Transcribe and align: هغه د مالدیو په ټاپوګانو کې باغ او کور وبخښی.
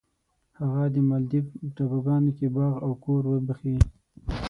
هغه 0.59 0.83
د 0.93 0.97
مالدیو 1.09 1.49
په 1.53 1.65
ټاپوګانو 1.75 2.31
کې 2.37 2.47
باغ 2.55 2.73
او 2.85 2.91
کور 3.03 3.23
وبخښی. 3.27 3.75